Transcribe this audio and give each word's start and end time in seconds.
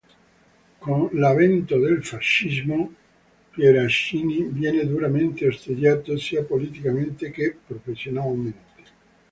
Con 0.79 1.09
l'avvento 1.11 1.77
del 1.77 2.03
fascismo, 2.03 2.91
Pieraccini 3.51 4.45
viene 4.49 4.87
duramente 4.87 5.45
osteggiato 5.45 6.17
sia 6.17 6.43
politicamente 6.43 7.29
che 7.29 7.55
professionalmente. 7.67 8.81